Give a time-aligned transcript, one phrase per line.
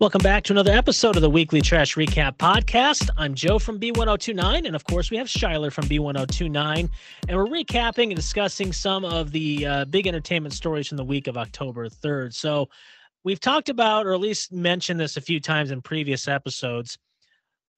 [0.00, 3.10] Welcome back to another episode of the Weekly Trash Recap Podcast.
[3.16, 6.88] I'm Joe from B1029, and of course, we have Shyler from B1029,
[7.26, 11.26] and we're recapping and discussing some of the uh, big entertainment stories from the week
[11.26, 12.32] of October 3rd.
[12.32, 12.68] So,
[13.24, 16.96] we've talked about, or at least mentioned this a few times in previous episodes.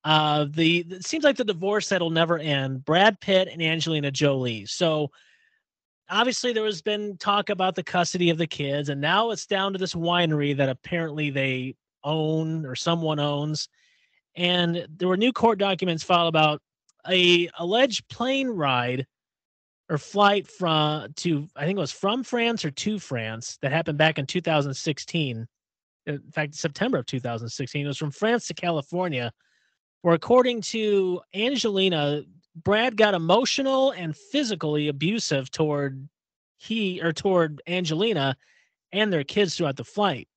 [0.05, 2.84] Uh, the it seems like the divorce that'll never end.
[2.84, 4.66] Brad Pitt and Angelina Jolie.
[4.66, 5.11] So,
[6.11, 9.73] obviously, there has been talk about the custody of the kids, and now it's down
[9.73, 13.68] to this winery that apparently they own or someone owns.
[14.36, 16.63] And there were new court documents filed about
[17.08, 19.07] a alleged plane ride
[19.89, 23.99] or flight from to I think it was from France or to France that happened
[23.99, 25.46] back in 2016.
[26.07, 27.85] In fact, September of 2016.
[27.85, 29.32] It was from France to California,
[30.03, 32.22] where according to Angelina,
[32.55, 36.08] Brad got emotional and physically abusive toward
[36.56, 38.36] he or toward Angelina
[38.92, 40.28] and their kids throughout the flight.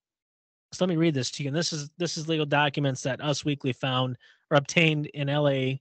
[0.73, 1.49] So let me read this to you.
[1.49, 4.17] And this is this is legal documents that Us Weekly found
[4.49, 5.75] or obtained in LA.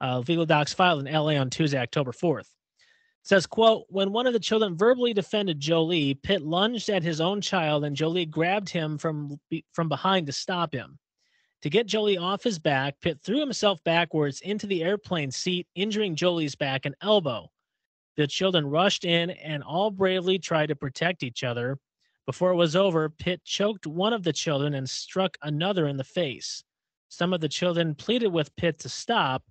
[0.00, 2.40] Uh, legal docs filed in LA on Tuesday, October 4th.
[2.40, 7.20] It says, quote, when one of the children verbally defended Jolie, Pitt lunged at his
[7.20, 9.40] own child and Jolie grabbed him from
[9.72, 10.98] from behind to stop him.
[11.62, 16.14] To get Jolie off his back, Pitt threw himself backwards into the airplane seat, injuring
[16.14, 17.50] Jolie's back and elbow.
[18.16, 21.78] The children rushed in and all bravely tried to protect each other.
[22.26, 26.04] Before it was over, Pitt choked one of the children and struck another in the
[26.04, 26.64] face.
[27.08, 29.44] Some of the children pleaded with Pitt to stop.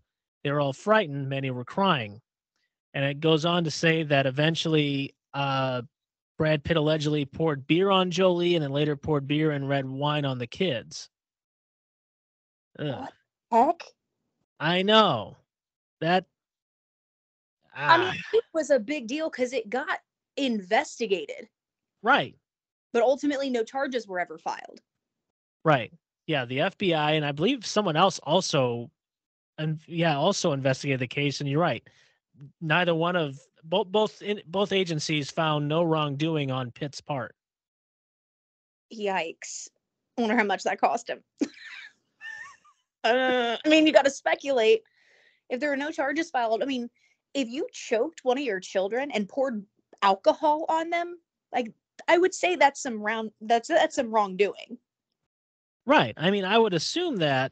[0.43, 1.29] They were all frightened.
[1.29, 2.21] Many were crying.
[2.93, 5.83] And it goes on to say that eventually uh,
[6.37, 10.25] Brad Pitt allegedly poured beer on Jolie and then later poured beer and red wine
[10.25, 11.09] on the kids.
[12.77, 13.07] Ugh.
[13.51, 13.83] Heck?
[14.59, 15.37] I know.
[16.01, 16.25] That.
[17.73, 18.13] I mean, ah.
[18.33, 19.99] it was a big deal because it got
[20.35, 21.47] investigated.
[22.03, 22.35] Right
[22.95, 24.79] but ultimately no charges were ever filed.
[25.65, 25.91] Right.
[26.27, 28.89] Yeah, the FBI and I believe someone else also
[29.57, 31.85] and yeah, also investigated the case and you're right.
[32.61, 37.35] Neither one of both both in, both agencies found no wrongdoing on Pitt's part.
[38.93, 39.67] Yikes.
[40.17, 41.21] I wonder how much that cost him.
[43.03, 44.83] uh, I mean, you got to speculate.
[45.49, 46.89] If there are no charges filed, I mean,
[47.33, 49.65] if you choked one of your children and poured
[50.01, 51.17] alcohol on them,
[51.51, 51.73] like
[52.07, 54.77] I would say that's some round that's that's some wrongdoing.
[55.85, 56.13] Right.
[56.17, 57.51] I mean, I would assume that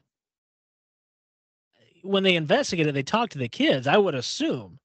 [2.02, 3.88] when they investigated, they talked to the kids.
[3.88, 4.80] I would assume.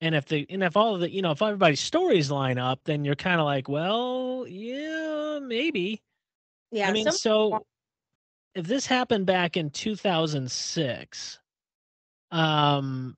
[0.00, 2.80] And if the and if all of the you know if everybody's stories line up,
[2.84, 6.02] then you're kind of like, well, yeah, maybe.
[6.70, 6.88] Yeah.
[6.88, 7.66] I mean, some- so
[8.54, 11.38] if this happened back in 2006,
[12.30, 13.16] um,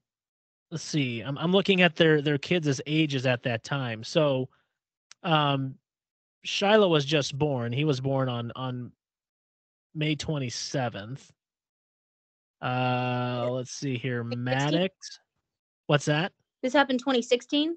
[0.70, 1.20] let's see.
[1.20, 4.04] I'm I'm looking at their their kids' ages at that time.
[4.04, 4.48] So,
[5.22, 5.74] um,
[6.44, 7.72] Shiloh was just born.
[7.72, 8.92] He was born on on
[9.94, 11.20] May 27th.
[12.60, 14.24] Uh, let's see here.
[14.24, 15.20] Maddox.
[15.86, 16.32] What's that?
[16.62, 17.76] This happened 2016.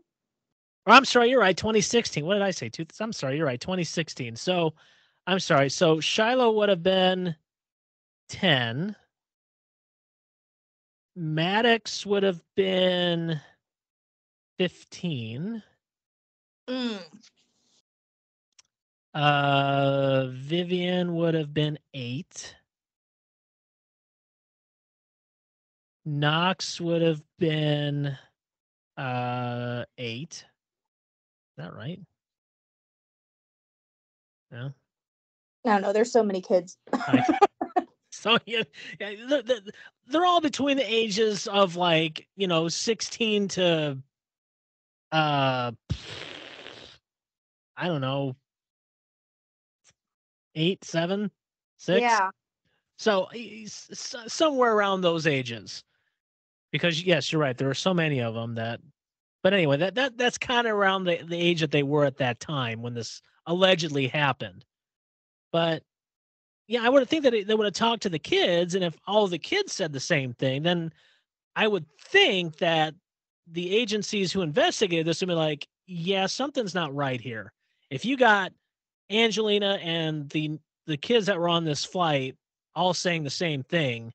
[0.88, 1.56] Oh, I'm sorry, you're right.
[1.56, 2.26] 2016.
[2.26, 2.72] What did I say?
[3.00, 3.60] I'm sorry, you're right.
[3.60, 4.36] 2016.
[4.36, 4.74] So,
[5.28, 5.70] I'm sorry.
[5.70, 7.36] So Shiloh would have been
[8.30, 8.96] 10.
[11.20, 13.42] Maddox would have been
[14.58, 15.62] 15.
[16.70, 17.00] Mm.
[19.14, 22.56] Uh, Vivian would have been eight.
[26.06, 28.18] Knox would have been
[28.96, 30.32] uh eight.
[30.32, 30.46] Is
[31.58, 32.00] that right?
[34.52, 34.72] No.
[35.66, 35.92] I don't know.
[35.92, 36.78] There's so many kids.
[38.12, 38.64] So yeah,
[40.08, 43.98] they're all between the ages of like you know 16 to
[45.12, 45.72] uh
[47.78, 48.36] I don't know
[50.56, 51.32] eight, seven,
[51.78, 52.02] six.
[52.02, 52.30] Yeah.
[52.98, 53.30] So
[54.28, 55.84] somewhere around those ages,
[56.72, 57.58] because yes, you're right.
[57.58, 58.82] There are so many of them that.
[59.42, 62.18] But anyway, that that that's kind of around the, the age that they were at
[62.18, 64.66] that time when this allegedly happened.
[65.54, 65.82] But
[66.70, 69.28] yeah, I would think that they would have talked to the kids, and if all
[69.28, 70.94] the kids said the same thing, then
[71.56, 72.94] I would think that
[73.48, 77.52] the agencies who investigated this would be like, yeah, something's not right here.
[77.90, 78.54] If you got
[79.10, 82.36] Angelina and the the kids that were on this flight
[82.76, 84.14] all saying the same thing,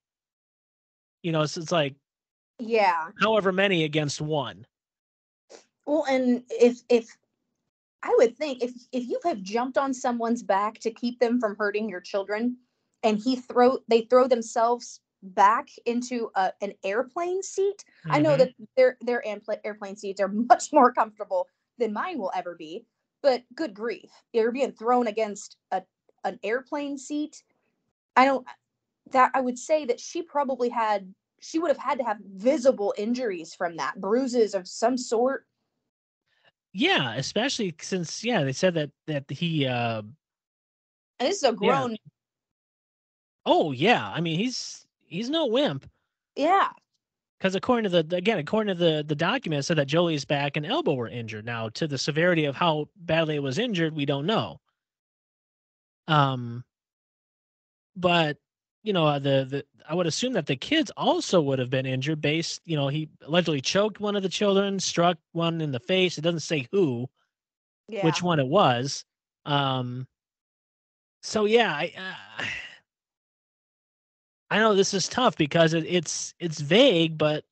[1.25, 1.97] you know, it's, it's like,
[2.61, 4.65] yeah, however many against one.
[5.87, 7.17] Well, and if if
[8.05, 11.57] I would think if if you have jumped on someone's back to keep them from
[11.57, 12.59] hurting your children,
[13.03, 17.83] and he throw they throw themselves back into a, an airplane seat.
[18.07, 18.13] Mm-hmm.
[18.13, 18.39] I know mm-hmm.
[18.39, 19.25] that their their
[19.65, 21.49] airplane seats are much more comfortable
[21.79, 22.85] than mine will ever be,
[23.23, 25.83] but good grief, you're being thrown against a
[26.25, 27.43] an airplane seat.
[28.17, 28.47] I don't
[29.13, 32.95] that I would say that she probably had she would have had to have visible
[32.99, 35.47] injuries from that, bruises of some sort.
[36.77, 40.03] Yeah, especially since yeah, they said that that he uh
[41.19, 41.97] And this is a grown yeah.
[43.47, 45.89] Oh yeah, I mean he's he's no wimp.
[46.37, 46.71] Yeah.
[47.39, 50.67] Because according to the again, according to the the document, said that Jolie's back and
[50.67, 51.45] elbow were injured.
[51.45, 54.61] Now, to the severity of how badly it was injured, we don't know.
[56.09, 56.65] Um,
[57.97, 58.39] but
[58.85, 61.87] you know, uh, the the I would assume that the kids also would have been
[61.87, 62.21] injured.
[62.21, 66.17] Based, you know, he allegedly choked one of the children, struck one in the face.
[66.17, 67.09] It doesn't say who,
[67.89, 68.05] yeah.
[68.05, 69.05] which one it was.
[69.45, 70.07] Um,
[71.23, 71.93] so yeah, I.
[72.39, 72.45] Uh,
[74.51, 77.45] I know this is tough because it, it's it's vague, but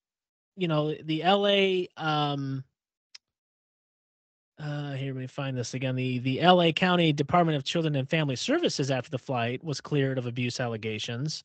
[0.57, 1.89] you know the L.A.
[1.97, 2.63] Um,
[4.63, 5.97] uh, here, let me find this again.
[5.97, 6.73] The the L.A.
[6.73, 11.43] County Department of Children and Family Services after the flight was cleared of abuse allegations.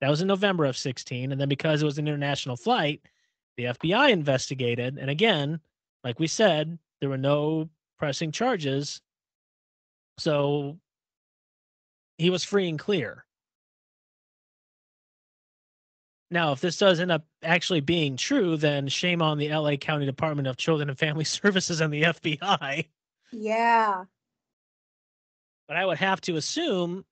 [0.00, 3.00] That was in November of 16, and then because it was an international flight,
[3.56, 5.60] the FBI investigated, and again,
[6.04, 7.68] like we said, there were no
[7.98, 9.00] pressing charges,
[10.18, 10.78] so
[12.18, 13.24] he was free and clear.
[16.30, 20.04] Now, if this does end up actually being true, then shame on the LA County
[20.04, 22.86] Department of Children and Family Services and the FBI.
[23.32, 24.04] Yeah.
[25.66, 27.04] But I would have to assume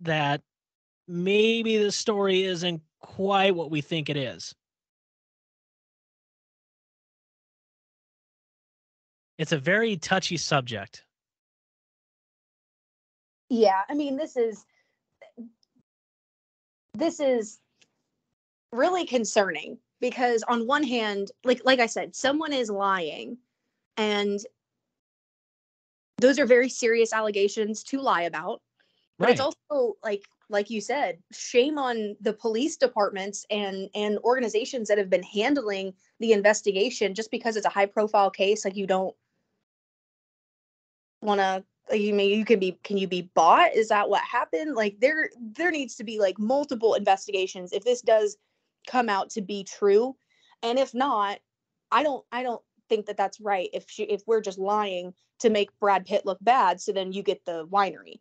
[0.00, 0.42] that
[1.08, 4.54] maybe the story isn't quite what we think it is.
[9.38, 11.04] It's a very touchy subject.
[13.48, 14.64] Yeah, I mean, this is
[16.94, 17.58] this is
[18.72, 23.38] really concerning because on one hand like like i said someone is lying
[23.96, 24.40] and
[26.18, 28.60] those are very serious allegations to lie about
[29.18, 29.32] but right.
[29.32, 34.98] it's also like like you said shame on the police departments and and organizations that
[34.98, 39.14] have been handling the investigation just because it's a high profile case like you don't
[41.22, 41.64] want to
[41.96, 45.30] you mean you can be can you be bought is that what happened like there
[45.40, 48.36] there needs to be like multiple investigations if this does
[48.86, 50.16] come out to be true
[50.62, 51.38] and if not
[51.90, 55.50] i don't i don't think that that's right if she if we're just lying to
[55.50, 58.20] make brad pitt look bad so then you get the winery.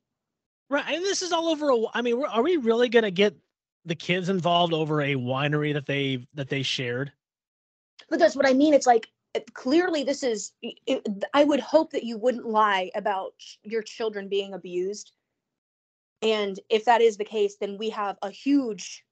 [0.70, 3.36] Right and this is all over a, i mean are we really going to get
[3.86, 7.12] the kids involved over a winery that they that they shared?
[8.10, 11.92] But that's what i mean it's like eh, clearly this is it, i would hope
[11.92, 13.34] that you wouldn't lie about
[13.64, 15.12] your children being abused.
[16.22, 19.06] And if that is the case then we have a huge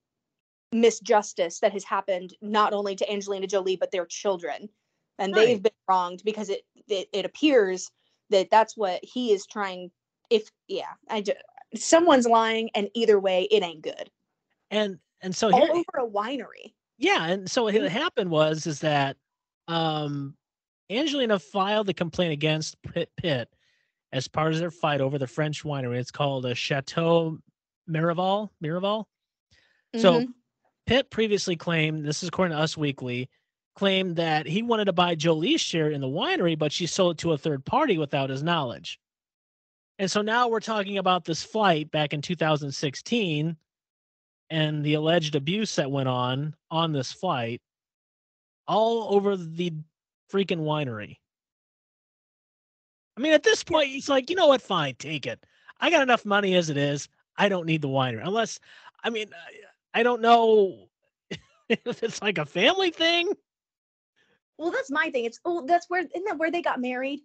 [0.74, 4.70] misjustice that has happened not only to Angelina Jolie but their children,
[5.20, 5.46] and right.
[5.46, 7.92] they've been wronged because it, it it appears
[8.30, 9.92] that that's what he is trying.
[10.30, 11.38] If yeah, I just
[11.76, 14.10] someone's lying, and either way, it ain't good.
[14.72, 16.74] And and so all here, over a winery.
[16.98, 19.18] Yeah, and so what happened was is that
[19.68, 20.36] um
[20.90, 23.50] Angelina filed the complaint against Pitt, Pitt
[24.12, 25.98] as part of their fight over the French winery.
[25.98, 27.40] It's called a Chateau
[27.90, 28.50] Miraval.
[28.64, 29.06] Miraval.
[29.96, 30.32] Mm-hmm.
[30.86, 33.30] Pitt previously claimed, this is according to Us Weekly,
[33.76, 37.18] claimed that he wanted to buy Jolie's share in the winery, but she sold it
[37.20, 39.00] to a third party without his knowledge.
[40.00, 43.56] And so now we're talking about this flight back in 2016
[44.50, 47.62] and the alleged abuse that went on on this flight
[48.68, 49.72] all over the
[50.32, 51.18] freaking winery.
[53.18, 54.62] I mean, at this point, he's like, you know what?
[54.62, 55.44] Fine, take it.
[55.80, 57.08] I got enough money as it is.
[57.38, 58.26] I don't need the winery.
[58.26, 58.60] Unless,
[59.04, 59.28] I mean,
[59.94, 60.90] I don't know
[61.70, 63.32] if it's like a family thing.
[64.58, 65.26] Well, that's my thing.
[65.26, 67.22] It's oh, that's where isn't that where they got married?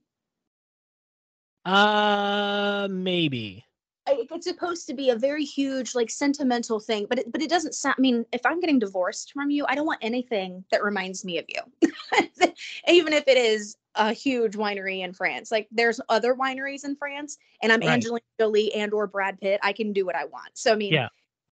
[1.64, 3.64] Uh, maybe.
[4.10, 7.74] It's supposed to be a very huge, like sentimental thing, but it, but it doesn't
[7.74, 7.96] sound.
[7.98, 11.36] I mean, if I'm getting divorced from you, I don't want anything that reminds me
[11.36, 11.60] of you,
[12.88, 15.50] even if it is a huge winery in France.
[15.50, 17.90] Like there's other wineries in France, and I'm right.
[17.90, 19.60] Angelina Jolie and or Brad Pitt.
[19.62, 20.50] I can do what I want.
[20.54, 21.08] So I mean, yeah.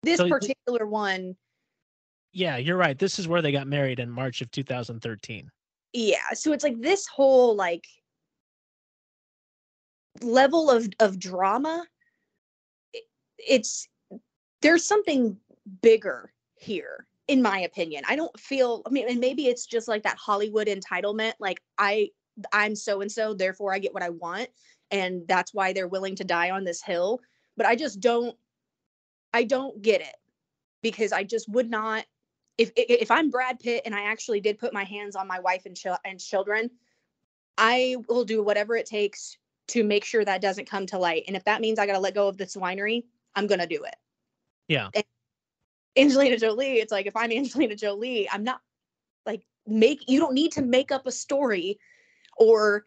[0.06, 1.36] This so particular one.
[2.32, 2.98] Yeah, you're right.
[2.98, 5.50] This is where they got married in March of 2013.
[5.94, 7.86] Yeah, so it's like this whole like
[10.22, 11.86] level of of drama
[13.38, 13.88] it's
[14.62, 15.38] there's something
[15.82, 20.04] bigger here in my opinion i don't feel i mean and maybe it's just like
[20.04, 22.10] that hollywood entitlement like i
[22.54, 24.48] i'm so and so therefore i get what i want
[24.92, 27.20] and that's why they're willing to die on this hill
[27.58, 28.36] but i just don't
[29.36, 30.16] I don't get it
[30.82, 32.06] because I just would not.
[32.58, 35.66] If if I'm Brad Pitt and I actually did put my hands on my wife
[35.66, 36.72] and ch- and children,
[37.58, 39.38] I will do whatever it takes
[39.68, 41.26] to make sure that doesn't come to light.
[41.28, 43.04] And if that means I got to let go of this winery,
[43.36, 43.96] I'm going to do it.
[44.70, 44.88] Yeah.
[44.96, 45.04] And
[45.98, 48.62] Angelina Jolie, it's like if I'm Angelina Jolie, I'm not
[49.26, 51.78] like make you don't need to make up a story
[52.38, 52.86] or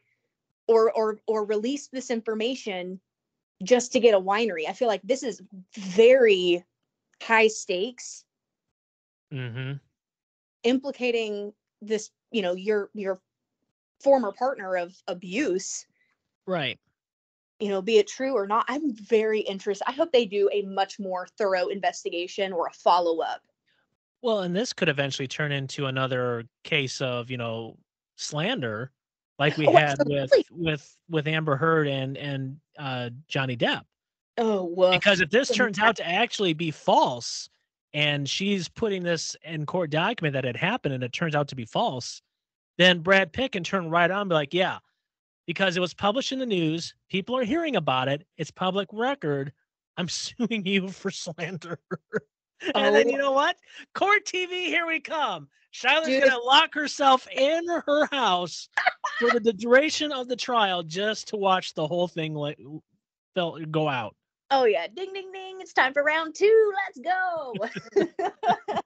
[0.67, 3.01] or or or release this information
[3.63, 4.69] just to get a winery.
[4.69, 5.43] I feel like this is
[5.77, 6.65] very
[7.23, 8.25] high stakes
[9.33, 9.73] Mm-hmm.
[10.63, 13.21] implicating this, you know, your your
[14.01, 15.87] former partner of abuse,
[16.47, 16.79] Right.
[17.61, 18.65] you know, be it true or not.
[18.69, 19.89] I'm very interested.
[19.89, 23.43] I hope they do a much more thorough investigation or a follow up.
[24.23, 27.79] Well, and this could eventually turn into another case of, you know,
[28.17, 28.93] slander,
[29.39, 30.45] like we Oh, had with absolutely.
[30.51, 33.83] with with Amber Heard and and uh, Johnny Depp.
[34.37, 34.93] Oh, woof.
[34.93, 37.49] Because if this turns out to actually be false,
[37.93, 41.57] and she's putting this in court document that it happened, and it turns out to
[41.57, 42.23] be false,
[42.77, 44.79] then Brad Pitt can turn right on and be like, "Yeah,
[45.47, 49.53] because it was published in the news, people are hearing about it, it's public record.
[49.97, 51.79] I'm suing you for slander."
[52.75, 53.11] And then Oh.
[53.11, 53.57] you know what?
[53.95, 55.49] Court TV, here we come.
[55.71, 56.25] Shiloh's Dude.
[56.25, 58.69] gonna lock herself in her house
[59.19, 62.59] for the duration of the trial just to watch the whole thing like
[63.35, 64.17] go out.
[64.51, 65.59] Oh yeah, ding ding ding!
[65.61, 66.73] It's time for round two.
[66.87, 67.55] Let's go.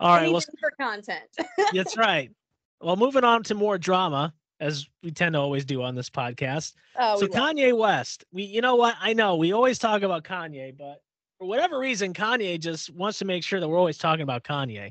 [0.00, 1.28] All right, well, for content.
[1.72, 2.30] that's right.
[2.80, 6.72] Well, moving on to more drama, as we tend to always do on this podcast.
[6.98, 8.96] Oh, so we Kanye West, we you know what?
[9.00, 11.02] I know we always talk about Kanye, but
[11.40, 14.90] for whatever reason, Kanye just wants to make sure that we're always talking about Kanye.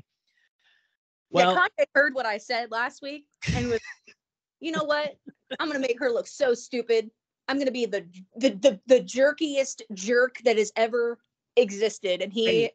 [1.30, 3.78] Well, yeah, Kanye heard what I said last week and was,
[4.60, 5.16] you know what?
[5.60, 7.08] I'm gonna make her look so stupid.
[7.46, 8.04] I'm gonna be the
[8.36, 11.18] the the, the jerkiest jerk that has ever
[11.56, 12.46] existed, and he.
[12.46, 12.72] Hey,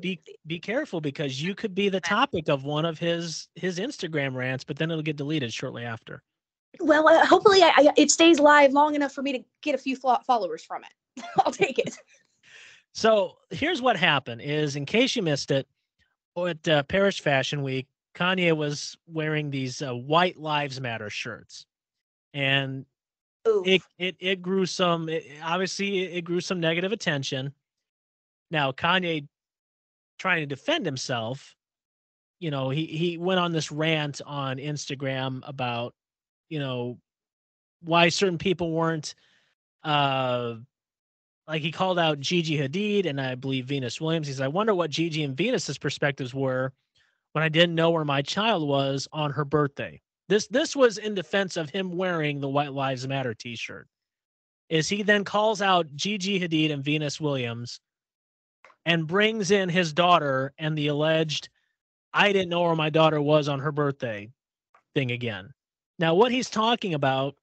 [0.00, 4.34] be be careful because you could be the topic of one of his his Instagram
[4.34, 6.22] rants, but then it'll get deleted shortly after.
[6.80, 9.78] Well, uh, hopefully, I, I, it stays live long enough for me to get a
[9.78, 11.22] few followers from it.
[11.44, 11.94] I'll take it.
[12.94, 15.66] So here's what happened: is in case you missed it,
[16.36, 21.66] at uh, Paris Fashion Week, Kanye was wearing these uh, "White Lives Matter" shirts,
[22.32, 22.86] and
[23.46, 23.66] Oof.
[23.66, 25.08] it it it grew some.
[25.08, 27.52] It, obviously, it grew some negative attention.
[28.50, 29.26] Now Kanye,
[30.18, 31.56] trying to defend himself,
[32.38, 35.94] you know, he he went on this rant on Instagram about,
[36.48, 36.98] you know,
[37.82, 39.14] why certain people weren't,
[39.82, 40.54] uh,
[41.46, 44.26] like he called out Gigi Hadid and I believe Venus Williams.
[44.26, 46.72] He said, I wonder what Gigi and Venus's perspectives were
[47.32, 50.00] when I didn't know where my child was on her birthday.
[50.28, 53.86] This this was in defense of him wearing the White Lives Matter T-shirt.
[54.70, 57.80] Is he then calls out Gigi Hadid and Venus Williams
[58.86, 61.50] and brings in his daughter and the alleged
[62.14, 64.30] I didn't know where my daughter was on her birthday
[64.94, 65.52] thing again.
[65.98, 67.34] Now what he's talking about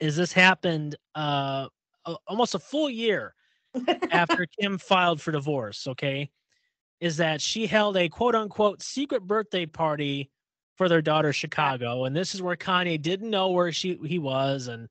[0.00, 1.66] is this happened uh
[2.06, 3.34] a- almost a full year
[4.10, 6.30] after Kim filed for divorce, okay?
[7.00, 10.30] Is that she held a quote unquote secret birthday party
[10.76, 14.68] for their daughter Chicago and this is where Kanye didn't know where she he was
[14.68, 14.88] and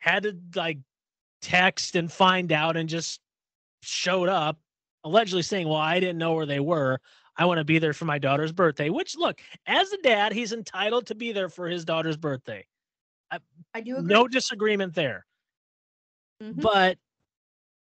[0.00, 0.78] had to like
[1.42, 3.20] text and find out and just
[3.82, 4.58] showed up
[5.04, 7.00] allegedly saying, "Well, I didn't know where they were.
[7.36, 10.52] I want to be there for my daughter's birthday." Which look, as a dad, he's
[10.52, 12.66] entitled to be there for his daughter's birthday.
[13.30, 13.38] Uh,
[13.74, 14.12] I do agree.
[14.12, 15.26] No disagreement there.
[16.42, 16.60] Mhm.
[16.60, 16.98] But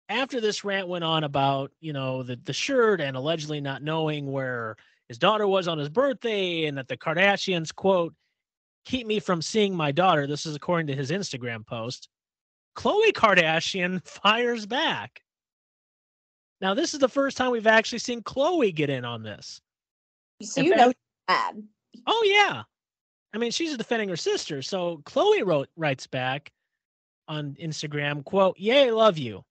[0.08, 4.30] after this rant went on about, you know, the the shirt and allegedly not knowing
[4.32, 4.76] where
[5.08, 8.14] his daughter was on his birthday and that the Kardashians quote
[8.86, 10.26] keep me from seeing my daughter.
[10.26, 12.08] This is according to his Instagram post.
[12.76, 15.22] Khloe Kardashian fires back.
[16.60, 19.60] Now, this is the first time we've actually seen Khloe get in on this.
[20.42, 20.92] so in you fact- know
[21.28, 21.62] bad.
[22.06, 22.62] Oh yeah.
[23.34, 24.62] I mean, she's defending her sister.
[24.62, 26.50] So Khloe wrote writes back
[27.30, 29.44] on Instagram, quote, Yay, love you.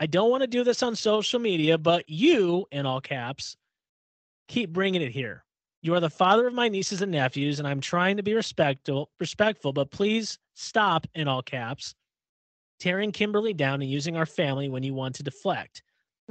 [0.00, 3.56] I don't want to do this on social media, but you, in all caps,
[4.48, 5.44] keep bringing it here.
[5.82, 9.10] You are the father of my nieces and nephews, and I'm trying to be respectful,
[9.20, 11.94] respectful, but please stop, in all caps,
[12.80, 15.82] tearing Kimberly down and using our family when you want to deflect.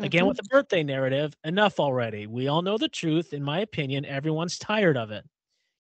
[0.03, 0.27] Again, Mhm.
[0.27, 2.27] with the birthday narrative, enough already.
[2.27, 3.33] We all know the truth.
[3.33, 5.25] In my opinion, everyone's tired of it.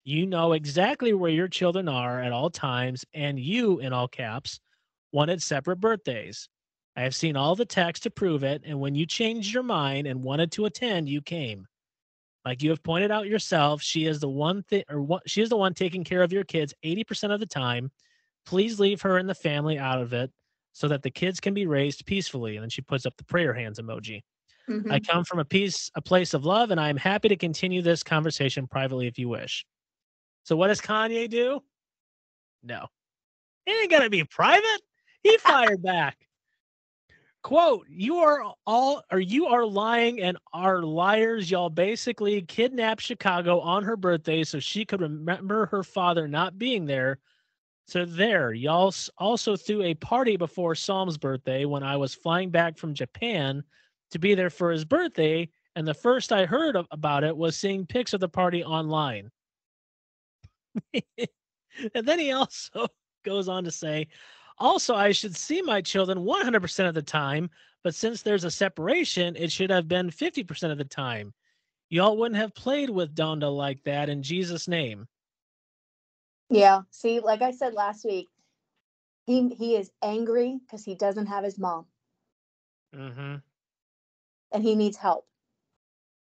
[0.05, 4.59] You know exactly where your children are at all times, and you, in all caps,
[5.11, 6.49] wanted separate birthdays.
[6.95, 10.07] I have seen all the text to prove it, and when you changed your mind
[10.07, 11.65] and wanted to attend, you came.
[12.45, 15.49] Like you have pointed out yourself, she is the one thing, or what she is
[15.49, 17.91] the one taking care of your kids 80% of the time.
[18.45, 20.31] Please leave her and the family out of it
[20.71, 22.55] so that the kids can be raised peacefully.
[22.55, 24.21] And then she puts up the prayer hands emoji.
[24.67, 24.91] Mhm.
[24.91, 27.81] I come from a peace, a place of love, and I am happy to continue
[27.81, 29.65] this conversation privately if you wish.
[30.43, 31.61] So what does Kanye do?
[32.63, 32.87] No.
[33.65, 34.81] It ain't gonna be private.
[35.23, 36.17] He fired back.
[37.41, 41.49] Quote, you are all or you are lying and are liars.
[41.49, 46.85] Y'all basically kidnapped Chicago on her birthday so she could remember her father not being
[46.85, 47.19] there.
[47.87, 52.77] So there, y'all also threw a party before Psalm's birthday when I was flying back
[52.77, 53.63] from Japan
[54.11, 55.49] to be there for his birthday.
[55.75, 59.31] And the first I heard of, about it was seeing pics of the party online.
[60.93, 62.87] and then he also
[63.25, 64.07] goes on to say,
[64.59, 67.49] also, I should see my children 100% of the time,
[67.83, 71.33] but since there's a separation, it should have been 50% of the time.
[71.89, 75.07] Y'all wouldn't have played with Donda like that in Jesus' name.
[76.49, 76.81] Yeah.
[76.91, 78.27] See, like I said last week,
[79.25, 81.85] he he is angry because he doesn't have his mom.
[82.95, 83.35] Mm-hmm.
[84.51, 85.27] And he needs help.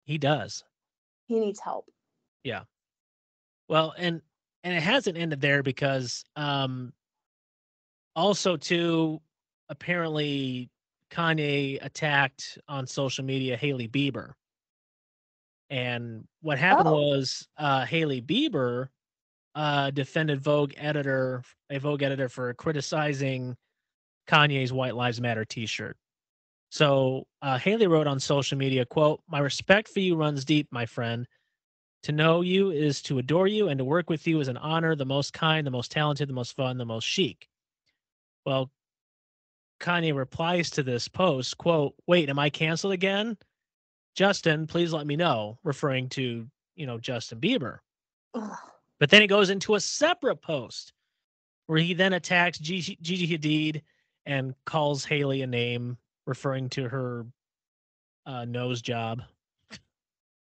[0.05, 0.63] He does.
[1.27, 1.91] He needs help.
[2.43, 2.63] Yeah.
[3.67, 4.21] Well, and
[4.63, 6.93] and it hasn't ended there because um
[8.15, 9.21] also too
[9.69, 10.69] apparently
[11.11, 14.31] Kanye attacked on social media Hailey Bieber.
[15.69, 16.93] And what happened oh.
[16.93, 18.89] was uh Hailey Bieber
[19.55, 23.55] uh defended Vogue editor a Vogue editor for criticizing
[24.27, 25.97] Kanye's White Lives Matter t-shirt.
[26.69, 30.85] So uh, Hailey wrote on social media, quote, My respect for you runs deep, my
[30.85, 31.27] friend.
[32.03, 34.95] To know you is to adore you, and to work with you is an honor,
[34.95, 37.47] the most kind, the most talented, the most fun, the most chic.
[38.45, 38.71] Well,
[39.79, 43.37] Kanye replies to this post, quote, wait, am I canceled again?
[44.15, 47.79] Justin, please let me know, referring to, you know, Justin Bieber.
[48.33, 48.57] Ugh.
[48.99, 50.93] But then he goes into a separate post
[51.67, 53.81] where he then attacks Gigi, Gigi Hadid
[54.25, 57.25] and calls Hailey a name, referring to her
[58.25, 59.21] uh, nose job.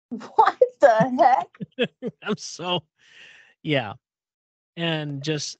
[0.10, 1.46] What the
[1.80, 2.00] heck?
[2.24, 2.84] I'm so,
[3.64, 3.94] yeah.
[4.76, 5.58] And just,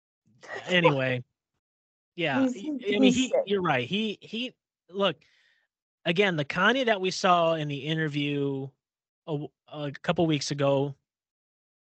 [0.68, 1.24] anyway.
[2.16, 3.32] Yeah, he's, I mean, he.
[3.44, 3.86] You're right.
[3.86, 4.54] He he.
[4.90, 5.16] Look,
[6.04, 8.68] again, the Kanye that we saw in the interview
[9.26, 10.94] a, a couple weeks ago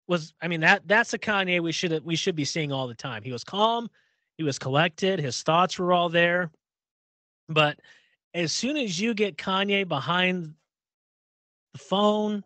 [0.07, 0.33] was.
[0.41, 3.21] I mean that that's a Kanye we should we should be seeing all the time.
[3.23, 3.89] He was calm.
[4.37, 5.19] He was collected.
[5.19, 6.49] His thoughts were all there.
[7.47, 7.79] But
[8.33, 10.55] as soon as you get Kanye behind
[11.73, 12.43] the phone,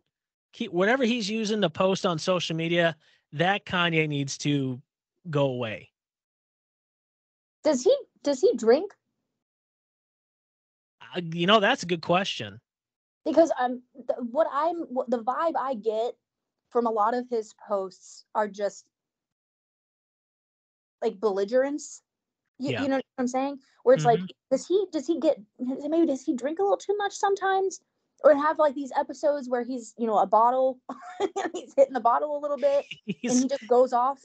[0.52, 2.98] keep whatever he's using to post on social media,
[3.32, 4.82] that Kanye needs to
[5.30, 5.92] go away.
[7.68, 8.94] Does he does he drink?
[11.02, 12.62] Uh, you know, that's a good question.
[13.26, 13.82] Because I'm
[14.32, 16.14] what I'm what, the vibe I get
[16.70, 18.86] from a lot of his posts are just
[21.02, 22.02] like belligerence.
[22.58, 22.84] You, yeah.
[22.84, 23.60] you know what I'm saying?
[23.84, 24.22] Where it's mm-hmm.
[24.22, 27.82] like, does he does he get maybe does he drink a little too much sometimes?
[28.24, 30.80] Or have like these episodes where he's, you know, a bottle
[31.54, 34.22] he's hitting the bottle a little bit and he just goes off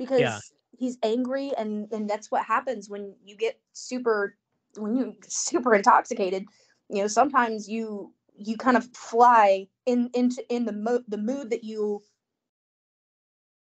[0.00, 0.40] because yeah
[0.80, 4.34] he's angry and and that's what happens when you get super
[4.76, 6.44] when you super intoxicated
[6.88, 11.50] you know sometimes you you kind of fly in into in the mo- the mood
[11.50, 12.02] that you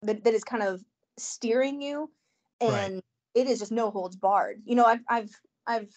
[0.03, 0.83] that, that is kind of
[1.19, 2.11] steering you
[2.61, 3.05] and right.
[3.35, 5.35] it is just no holds barred you know i've i've
[5.66, 5.93] i've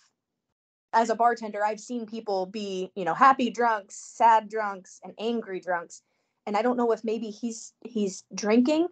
[0.93, 5.60] as a bartender i've seen people be you know happy drunks sad drunks and angry
[5.60, 6.02] drunks
[6.48, 8.88] and i don't know if maybe he's he's drinking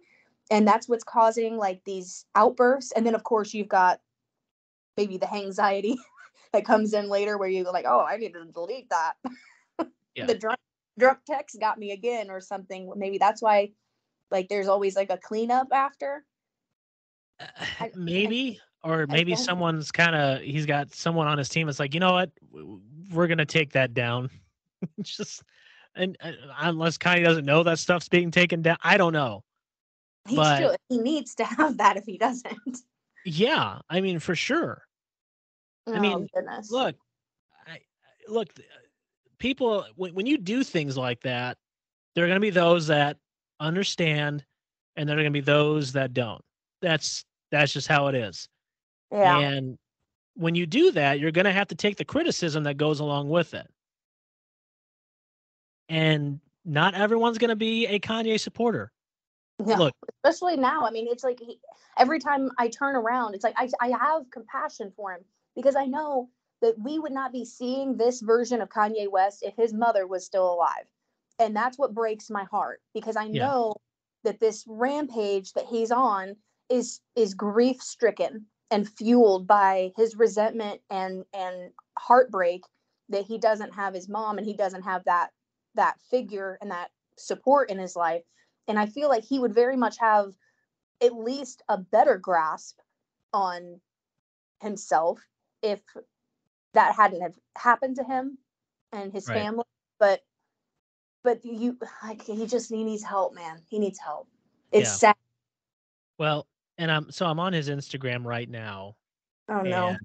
[0.52, 4.00] and that's what's causing like these outbursts and then of course you've got
[4.96, 5.96] maybe the anxiety
[6.52, 9.14] that comes in later where you're like oh i need to delete that.
[10.14, 10.26] Yeah.
[10.26, 10.58] the drunk
[10.98, 12.92] drunk text got me again or something.
[12.96, 13.70] Maybe that's why
[14.30, 16.24] like there's always like a cleanup after.
[17.40, 21.80] Uh, maybe I, or maybe someone's kind of he's got someone on his team that's
[21.80, 22.30] like you know what?
[23.10, 24.28] We're gonna take that down.
[25.00, 25.44] Just
[25.94, 29.44] and uh, unless Kanye doesn't know that stuff's being taken down i don't know
[30.28, 30.76] he but, should.
[30.88, 32.78] He needs to have that if he doesn't.
[33.24, 34.82] Yeah, I mean for sure.
[35.86, 36.70] Oh, I mean, goodness.
[36.70, 36.96] look,
[37.66, 37.78] I,
[38.28, 38.62] look, uh,
[39.38, 41.56] people when, when you do things like that,
[42.14, 43.16] there are going to be those that
[43.60, 44.44] understand,
[44.96, 46.42] and there are going to be those that don't.
[46.80, 48.48] That's that's just how it is.
[49.10, 49.38] Yeah.
[49.38, 49.78] And
[50.34, 53.28] when you do that, you're going to have to take the criticism that goes along
[53.28, 53.68] with it.
[55.88, 58.90] And not everyone's going to be a Kanye supporter.
[59.66, 59.94] Yeah, Look,
[60.24, 60.84] especially now.
[60.86, 61.58] I mean, it's like he,
[61.98, 65.20] every time I turn around, it's like I, I have compassion for him
[65.54, 66.28] because I know
[66.62, 70.24] that we would not be seeing this version of Kanye West if his mother was
[70.24, 70.86] still alive.
[71.38, 73.46] And that's what breaks my heart because I yeah.
[73.46, 73.74] know
[74.24, 76.36] that this rampage that he's on
[76.68, 82.62] is is grief stricken and fueled by his resentment and and heartbreak
[83.08, 85.30] that he doesn't have his mom and he doesn't have that
[85.74, 88.22] that figure and that support in his life
[88.68, 90.34] and I feel like he would very much have
[91.02, 92.78] at least a better grasp
[93.32, 93.80] on
[94.60, 95.20] himself
[95.62, 95.80] if
[96.74, 98.38] that hadn't have happened to him
[98.92, 99.42] and his Right.
[99.42, 99.64] family
[99.98, 100.20] but
[101.24, 104.28] but you like he just he needs help man he needs help
[104.70, 104.96] it's Yeah.
[104.96, 105.16] sad
[106.18, 106.46] Well,
[106.78, 108.96] and I'm so I'm on his Instagram right now.
[109.48, 109.96] oh no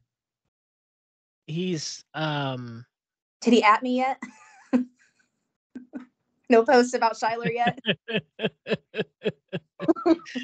[1.46, 2.86] He's um
[3.41, 4.22] did he at me yet
[6.49, 7.79] no posts about Shyler yet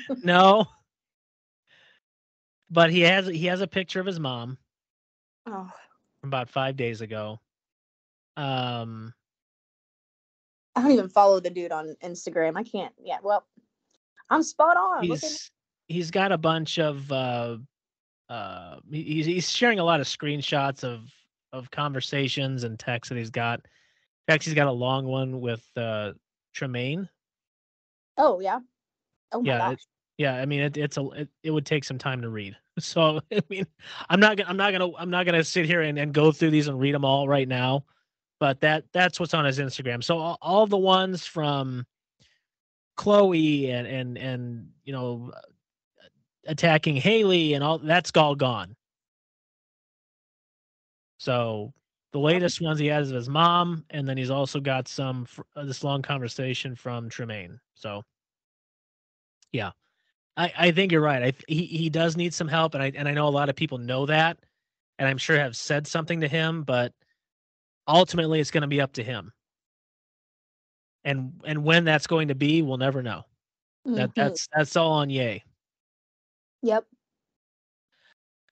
[0.24, 0.66] no.
[2.70, 4.58] But he has he has a picture of his mom
[5.48, 5.72] oh
[6.22, 7.40] from about five days ago.
[8.38, 9.14] Um
[10.76, 13.46] I don't even follow the dude on Instagram I can't yeah well
[14.30, 15.52] I'm spot on he's
[15.88, 17.58] he's got a bunch of uh
[18.30, 21.02] uh he's he's sharing a lot of screenshots of
[21.54, 23.62] of conversations and texts that he's got.
[24.28, 26.14] In fact, he's got a long one with uh
[26.54, 27.10] Tremaine.
[28.18, 28.60] oh yeah
[29.32, 31.84] oh my Yeah, gosh it- Yeah, I mean it, it's a it, it would take
[31.84, 32.56] some time to read.
[32.80, 33.68] So I mean,
[34.10, 36.50] I'm not gonna I'm not gonna I'm not gonna sit here and, and go through
[36.52, 37.86] these and read them all right now.
[38.40, 40.04] But that that's what's on his Instagram.
[40.04, 41.86] So all, all the ones from
[42.98, 45.32] Khloe and and and you know
[46.48, 48.76] attacking Hailey and all that's all gone.
[51.20, 51.74] So
[52.14, 55.66] the latest ones he has of his mom, and then he's also got some uh,
[55.66, 57.60] this long conversation from Tremaine.
[57.74, 58.04] So
[59.52, 59.72] yeah,
[60.38, 61.24] I I think you're right.
[61.24, 63.56] I he he does need some help, and I and I know a lot of
[63.56, 64.38] people know that,
[65.00, 66.94] and I'm sure have said something to him, but
[67.88, 69.34] ultimately it's going to be up to him.
[71.04, 73.24] And and when that's going to be, we'll never know.
[73.86, 74.16] That Mhm.
[74.16, 75.44] that's that's all on Yay.
[76.62, 76.86] yep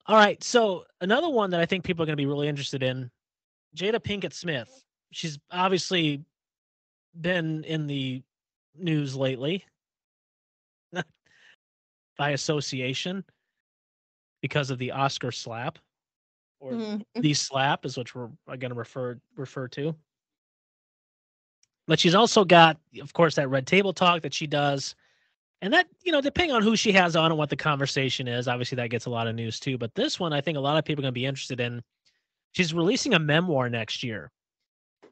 [0.08, 0.44] All right.
[0.44, 3.10] So another one that I think people are going to be really interested in,
[3.76, 4.84] Jada Pinkett Smith.
[5.12, 6.24] She's obviously
[7.20, 8.24] been in the
[8.76, 9.66] news lately
[12.18, 13.24] by association
[14.42, 15.78] because of the Oscar slap,
[16.60, 17.06] or Mhm.
[17.16, 19.96] the slap is what we're going to refer refer to.
[21.88, 24.96] But she's also got, of course, that red table talk that she does.
[25.62, 28.48] And that, you know, depending on who she has on and what the conversation is,
[28.48, 29.78] obviously that gets a lot of news too.
[29.78, 31.84] But this one, I think a lot of people are going to be interested in.
[32.52, 34.32] She's releasing a memoir next year.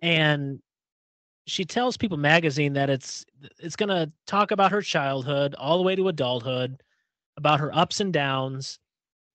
[0.02, 0.60] And
[1.48, 3.26] she tells People magazine that it's
[3.60, 6.82] it's going to talk about her childhood all the way to adulthood,
[7.38, 8.80] about her ups and downs.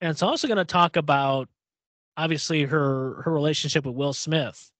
[0.01, 1.49] And it's also going to talk about
[2.17, 4.71] obviously her her relationship with Will Smith.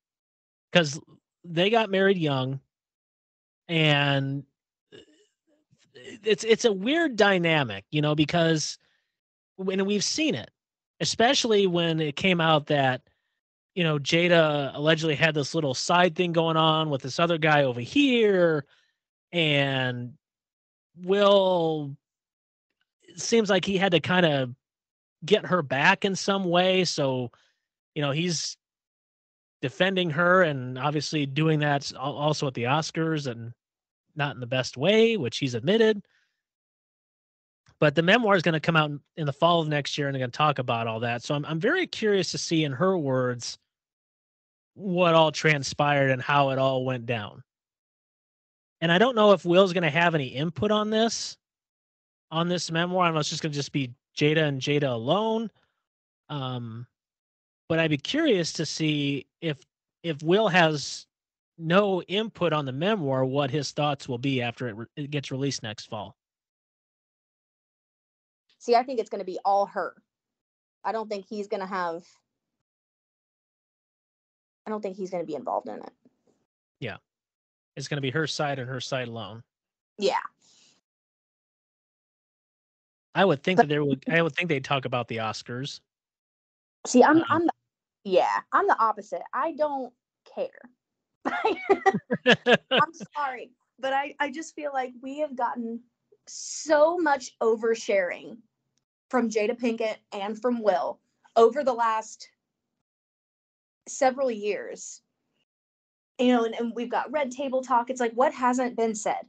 [0.73, 1.01] Cuz
[1.45, 2.61] they got married young
[3.69, 4.45] and
[4.93, 4.99] uh,
[6.23, 8.79] it's it's a weird dynamic, you know, because
[9.57, 10.51] when we've seen it,
[11.01, 13.03] especially when it came out that
[13.75, 17.65] you know Jada allegedly had this little side thing going on with this other guy
[17.65, 18.65] over here,
[19.33, 20.15] and
[21.03, 21.97] Will
[23.17, 24.55] seems like he had to kind of
[25.25, 26.85] get her back in some way.
[26.85, 27.31] So,
[27.95, 28.57] you know, he's
[29.63, 33.53] defending her and obviously doing that also at the Oscars and
[34.15, 36.05] not in the best way, which he's admitted.
[37.81, 40.15] But the memoir is going to come out in- the fall of next year and
[40.15, 41.23] they're going to talk about all that.
[41.23, 43.59] So I'm, I'm very curious to see in her words
[44.75, 47.43] what all transpired and how it all went down.
[48.81, 51.39] And I don't know if Will's going to have any input on this,
[52.31, 53.05] on this memoir.
[53.05, 55.51] I don't know, it's just going to just be Jada and Jada alone.
[56.29, 56.87] Um,
[57.69, 59.59] but I'd be curious to see if
[60.03, 61.07] if Will has
[61.57, 65.31] no input on the memoir, what his thoughts will be after it, re- it gets
[65.31, 66.17] released next fall.
[68.59, 69.95] See, I think it's going to be all her.
[70.85, 72.03] I don't think he's going to have.
[74.67, 75.93] I don't think he's going to be involved in it.
[76.81, 76.97] Yeah.
[77.77, 79.43] It's going to be her side and her side alone.
[79.99, 80.19] Yeah.
[83.15, 84.05] I would think But- that there would.
[84.09, 85.81] I would think they'd talk about the Oscars.
[86.87, 87.19] See, I'm.
[87.19, 87.47] Um, I'm.
[87.47, 87.53] The,
[88.05, 89.23] yeah, I'm the opposite.
[89.33, 89.93] I don't
[90.35, 90.61] care.
[92.71, 94.15] I'm sorry, but I.
[94.19, 95.81] I just feel like we have gotten
[96.27, 98.39] so much oversharing
[99.11, 100.99] from Jada Pinkett and from Will
[101.37, 102.29] over the last
[103.89, 105.01] several years.
[106.19, 107.91] You know, and, and we've got red table talk.
[107.91, 109.27] It's like what hasn't been said.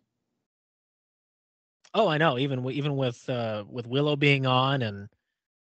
[1.93, 2.37] oh, I know.
[2.37, 5.09] Even even with uh, with Willow being on and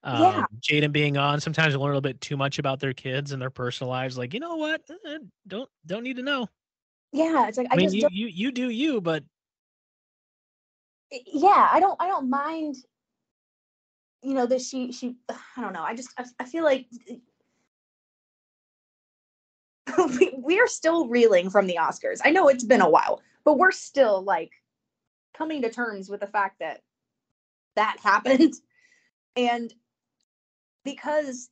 [0.02, 0.44] um, Yeah.
[0.60, 3.40] Jaden being on, sometimes you learn a little bit too much about their kids and
[3.40, 4.18] their personal lives.
[4.18, 4.82] Like, you know what?
[4.90, 6.48] Uh, don't don't need to know.
[7.12, 9.24] Yeah, it's like I, I, mean, just you, you you do you, but
[11.26, 12.76] yeah, I don't I don't mind
[14.22, 15.16] you know that she she
[15.56, 15.82] I don't know.
[15.82, 16.86] I just I, I feel like
[20.18, 22.20] we, we are still reeling from the Oscars.
[22.24, 24.52] I know it's been a while, but we're still like
[25.34, 26.82] coming to terms with the fact that
[27.76, 28.54] that happened.
[29.36, 29.72] And
[30.84, 31.50] because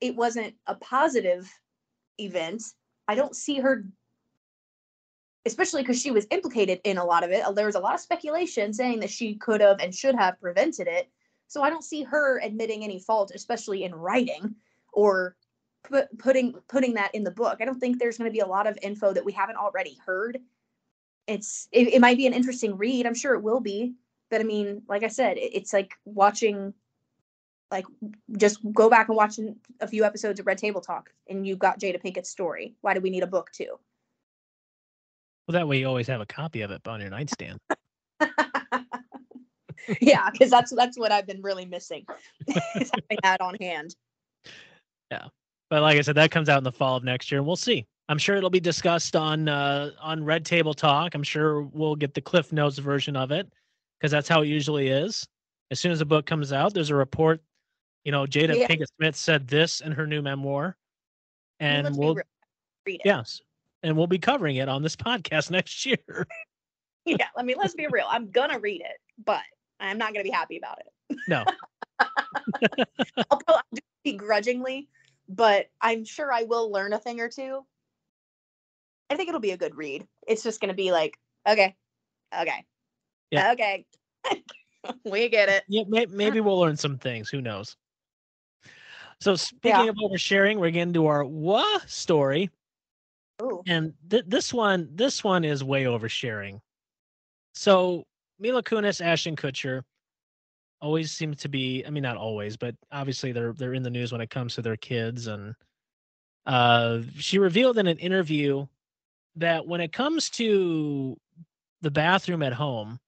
[0.00, 1.50] it wasn't a positive
[2.18, 2.62] event,
[3.06, 3.84] I don't see her
[5.46, 7.42] especially because she was implicated in a lot of it.
[7.54, 10.86] There was a lot of speculation saying that she could have and should have prevented
[10.86, 11.08] it.
[11.46, 14.54] So I don't see her admitting any fault, especially in writing
[14.92, 15.36] or
[15.88, 17.58] put, putting putting that in the book.
[17.60, 19.98] I don't think there's going to be a lot of info that we haven't already
[20.04, 20.38] heard.
[21.26, 23.06] It's it, it, might be an interesting read.
[23.06, 23.94] I'm sure it will be,
[24.30, 26.72] but I mean, like I said, it, it's like watching,
[27.70, 27.84] like
[28.38, 29.38] just go back and watch
[29.80, 32.74] a few episodes of Red Table Talk, and you've got Jada Pinkett's story.
[32.80, 33.78] Why do we need a book too?
[35.46, 37.58] Well, that way you always have a copy of it on your nightstand.
[40.00, 42.04] yeah, because that's that's what I've been really missing.
[42.46, 43.94] is having that on hand.
[45.10, 45.28] Yeah,
[45.70, 47.56] but like I said, that comes out in the fall of next year, and we'll
[47.56, 47.86] see.
[48.08, 51.14] I'm sure it'll be discussed on uh, on Red Table Talk.
[51.14, 53.50] I'm sure we'll get the Cliff Notes version of it
[53.98, 55.26] because that's how it usually is.
[55.70, 57.42] As soon as the book comes out, there's a report.
[58.04, 58.66] You know, Jada yeah.
[58.66, 60.76] Pinkett Smith said this in her new memoir,
[61.60, 62.24] and we'll read
[62.86, 63.00] it.
[63.04, 63.42] Yes,
[63.82, 66.26] and we'll be covering it on this podcast next year.
[67.04, 68.06] yeah, I mean, let's be real.
[68.08, 69.42] I'm gonna read it, but
[69.80, 71.16] I'm not gonna be happy about it.
[71.28, 71.44] No.
[72.00, 74.88] I'll probably do begrudgingly,
[75.28, 77.64] but I'm sure I will learn a thing or two.
[79.10, 80.06] I think it'll be a good read.
[80.26, 81.74] It's just gonna be like, okay,
[82.38, 82.64] okay,
[83.30, 83.86] yeah, okay,
[85.04, 85.64] we get it.
[85.68, 87.28] Yeah, maybe we'll learn some things.
[87.30, 87.76] Who knows?
[89.20, 89.90] So speaking yeah.
[89.90, 92.50] of oversharing, we're getting to our what story.
[93.42, 93.62] Ooh.
[93.66, 96.60] And th- this one, this one is way oversharing.
[97.54, 98.04] So
[98.38, 99.82] Mila Kunis, Ashton Kutcher,
[100.80, 101.84] always seem to be.
[101.86, 104.62] I mean, not always, but obviously they're they're in the news when it comes to
[104.62, 105.26] their kids.
[105.26, 105.54] And
[106.46, 108.66] uh, she revealed in an interview
[109.36, 111.16] that when it comes to
[111.82, 112.98] the bathroom at home,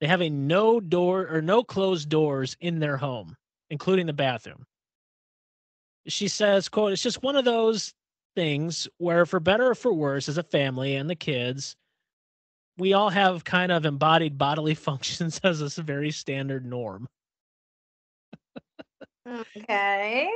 [0.00, 3.36] they have a no door or no closed doors in their home,
[3.70, 4.66] including the bathroom.
[6.06, 7.94] She says, "quote It's just one of those
[8.34, 11.76] things where, for better or for worse, as a family and the kids,
[12.76, 17.08] we all have kind of embodied bodily functions as a very standard norm.
[19.26, 20.28] okay.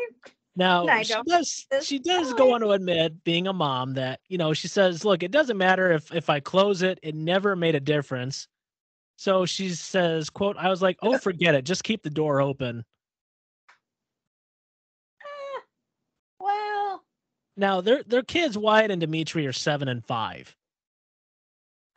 [0.56, 4.52] Now she does she does go on to admit, being a mom, that you know
[4.52, 7.80] she says, "Look, it doesn't matter if if I close it; it never made a
[7.80, 8.48] difference."
[9.16, 12.84] So she says, "quote I was like, oh, forget it, just keep the door open."
[16.40, 17.04] Well.
[17.56, 20.56] Now their their kids Wyatt and Dimitri are seven and five.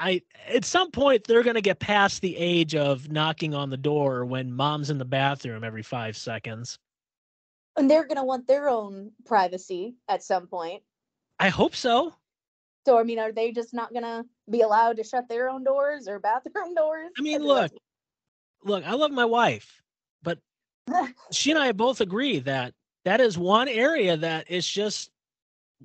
[0.02, 4.26] I at some point they're gonna get past the age of knocking on the door
[4.26, 6.80] when mom's in the bathroom every five seconds.
[7.78, 10.82] And they're gonna want their own privacy at some point.
[11.40, 12.16] I hope so.
[12.88, 16.08] So I mean, are they just not gonna be allowed to shut their own doors
[16.08, 17.12] or bathroom doors?
[17.16, 17.72] I mean, look,
[18.64, 19.84] look, I love my wife,
[20.24, 20.40] but
[21.32, 22.74] she and I both agree that
[23.06, 25.12] that is one area that is just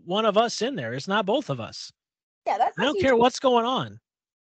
[0.07, 0.95] one of us in there.
[0.95, 1.93] It's not both of us.
[2.47, 2.79] Yeah, that's.
[2.79, 4.01] I don't care what's going on.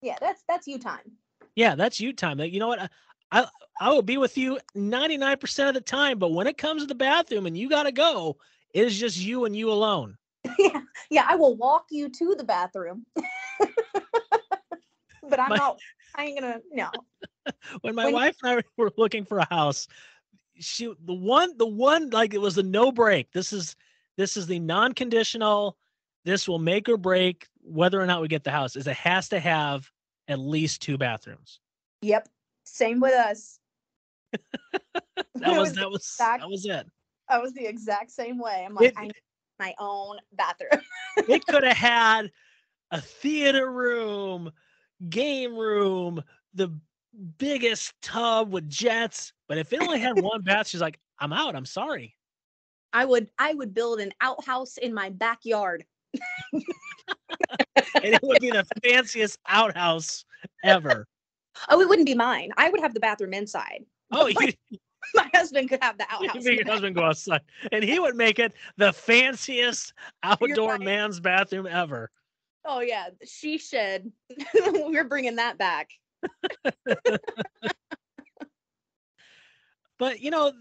[0.05, 1.11] Yeah, that's that's you time.
[1.55, 2.39] Yeah, that's you time.
[2.39, 2.79] You know what?
[2.79, 2.89] I,
[3.31, 3.47] I
[3.81, 6.93] I will be with you 99% of the time, but when it comes to the
[6.93, 8.37] bathroom and you got to go,
[8.71, 10.15] it is just you and you alone.
[10.59, 10.81] yeah.
[11.09, 13.07] Yeah, I will walk you to the bathroom.
[13.17, 13.25] but
[15.39, 15.79] I'm my, not
[16.15, 16.91] I ain't gonna no.
[17.81, 19.87] when my when, wife and I were looking for a house,
[20.59, 23.31] she the one the one like it was a no break.
[23.31, 23.75] This is
[24.17, 25.75] this is the non-conditional.
[26.25, 28.75] This will make or break whether or not we get the house.
[28.75, 29.89] Is it has to have
[30.27, 31.59] at least two bathrooms.
[32.01, 32.29] Yep.
[32.63, 33.59] Same with us.
[34.33, 34.41] that
[35.35, 36.87] was, was that was exact, that was it.
[37.29, 38.63] I was the exact same way.
[38.65, 39.13] I'm like, it, I need
[39.59, 40.81] my own bathroom.
[41.17, 42.31] it could have had
[42.91, 44.51] a theater room,
[45.09, 46.77] game room, the
[47.37, 49.33] biggest tub with jets.
[49.47, 51.55] But if it only had one bath, she's like, I'm out.
[51.55, 52.15] I'm sorry.
[52.93, 55.85] I would I would build an outhouse in my backyard.
[57.75, 60.25] And it would be the fanciest outhouse
[60.63, 61.07] ever.
[61.69, 62.51] Oh, it wouldn't be mine.
[62.57, 63.85] I would have the bathroom inside.
[64.11, 64.53] Oh, my,
[65.15, 66.43] my husband could have the outhouse.
[66.43, 70.81] You your husband go outside, and he would make it the fanciest outdoor right.
[70.81, 72.11] man's bathroom ever.
[72.65, 74.11] Oh yeah, she shed.
[74.53, 75.89] We're bringing that back.
[79.97, 80.51] But you know,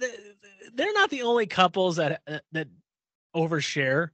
[0.74, 2.68] they're not the only couples that uh, that
[3.34, 4.10] overshare.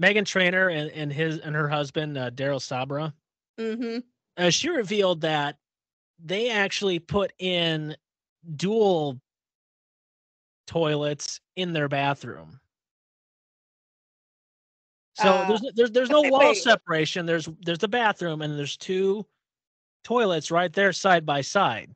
[0.00, 3.12] Meghan Trainor and, and his and her husband uh, Daryl Sabara.
[3.58, 3.98] Mm-hmm.
[4.36, 5.56] Uh, she revealed that
[6.24, 7.96] they actually put in
[8.56, 9.20] dual
[10.66, 12.60] toilets in their bathroom.
[15.14, 16.56] So uh, there's there's there's no wall wait.
[16.58, 17.26] separation.
[17.26, 19.26] There's there's the bathroom and there's two
[20.04, 21.90] toilets right there side by side.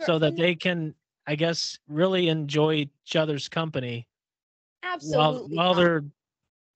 [0.00, 0.94] so that they can,
[1.26, 4.08] I guess, really enjoy each other's company
[4.82, 6.04] absolutely while while they're,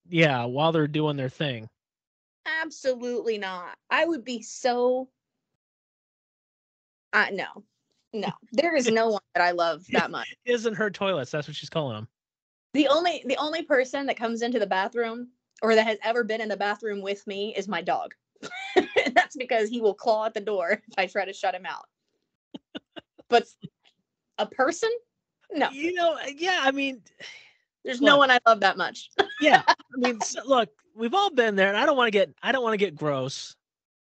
[0.09, 1.69] yeah, while they're doing their thing.
[2.63, 3.77] absolutely not.
[3.91, 5.09] I would be so.
[7.13, 7.65] Uh, no,
[8.13, 8.33] no.
[8.53, 10.35] There is no one that I love that much.
[10.45, 11.31] Isn't her toilets?
[11.31, 12.09] That's what she's calling them.
[12.75, 15.29] The only the only person that comes into the bathroom
[15.63, 18.15] or that has ever been in the bathroom with me is my dog.
[19.15, 21.87] That's because he will claw at the door if I try to shut him out.
[23.29, 23.47] But
[24.39, 24.91] a person?
[25.53, 25.71] No.
[25.71, 26.61] You know, yeah.
[26.63, 27.03] I mean,
[27.87, 29.11] There's no one I love that much.
[29.41, 29.63] yeah.
[29.67, 32.53] I mean, s look, we've all been there, and I don't want to get, I
[32.53, 33.55] don't want to get gross.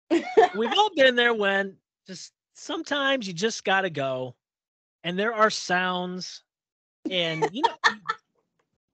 [0.09, 1.75] we've all been there when
[2.07, 4.35] just sometimes you just got to go,
[5.03, 6.43] and there are sounds,
[7.09, 8.01] and you know, you-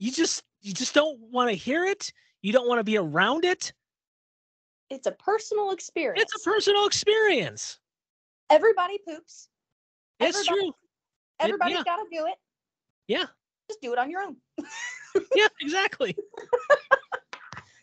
[0.01, 2.11] you just you just don't want to hear it.
[2.41, 3.73] You don't want to be around it.
[4.89, 6.23] It's a personal experience.
[6.23, 7.79] It's a personal experience.
[8.49, 9.49] Everybody poops.
[10.19, 10.75] It's Everybody- true.
[11.41, 11.83] Everybody's yeah.
[11.83, 12.35] got to do it.
[13.07, 13.25] Yeah.
[13.69, 14.35] Just do it on your own.
[15.35, 16.15] Yeah, exactly.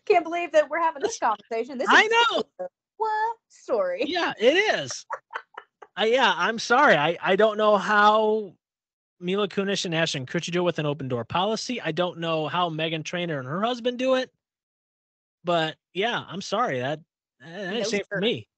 [0.07, 1.79] Can't believe that we're having this conversation.
[1.79, 2.43] This is I know.
[2.97, 4.05] what story.
[4.07, 5.07] Yeah, it is.
[5.97, 6.97] I, yeah, I'm sorry.
[6.97, 8.53] I, I don't know how
[9.21, 11.81] Mila Kunis and Ashton Kutcher do it with an open door policy.
[11.81, 14.31] I don't know how Meghan Trainor and her husband do it.
[15.45, 16.81] But yeah, I'm sorry.
[16.81, 17.01] That,
[17.41, 18.49] that ain't No, safe for me.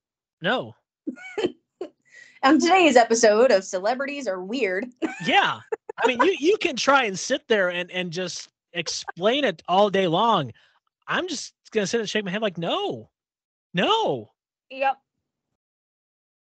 [0.43, 0.75] No.
[2.43, 4.87] On today's episode of Celebrities Are Weird,
[5.27, 5.61] Yeah.
[6.03, 9.91] I mean, you, you can try and sit there and, and just explain it all
[9.91, 10.53] day long.
[11.07, 13.11] I'm just going to sit and shake my head like, no,
[13.75, 14.31] no.
[14.71, 14.99] yep.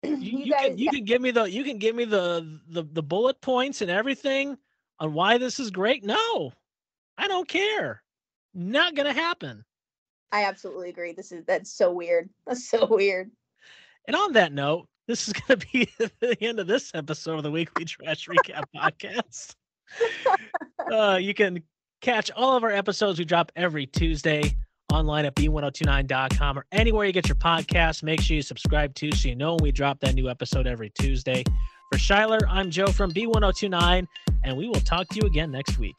[0.04, 2.60] you, You, you guys, can you can give me the you can give me the,
[2.70, 4.58] the the bullet points and everything
[5.00, 6.04] on why this is great.
[6.04, 6.52] No,
[7.18, 8.04] I don't care.
[8.54, 9.66] Not gonna happen.
[10.32, 11.14] I absolutely agree.
[11.14, 12.30] This is that's so weird.
[12.46, 13.32] That's so weird.
[14.08, 15.88] And on that note, this is gonna be
[16.20, 19.56] the end of this episode of the Weekly Trash Recap Podcast.
[20.92, 21.62] Uh, you can
[22.02, 24.56] catch all of our episodes we drop every Tuesday
[24.94, 28.04] online at b1029.com or anywhere you get your podcast.
[28.04, 30.92] Make sure you subscribe to so you know when we drop that new episode every
[30.92, 31.44] Tuesday.
[31.92, 34.08] For Shyler, I'm Joe from B1029,
[34.44, 35.96] and we will talk to you again next week.